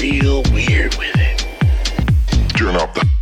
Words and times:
real 0.00 0.42
weird 0.52 0.94
with 0.96 1.14
it. 1.16 1.46
Turn 2.56 2.76
off 2.76 2.94
the 2.94 3.15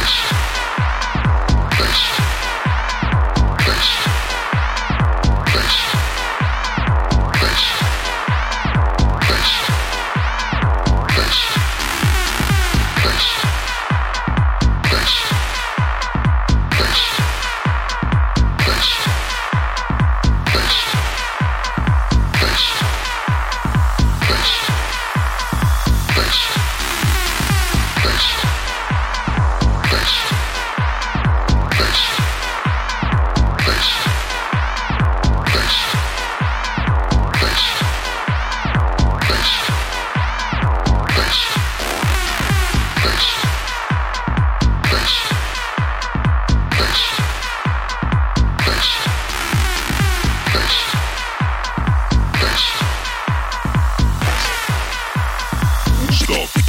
Place. 0.00 0.32
Place. 1.76 2.39
Stop. 56.30 56.59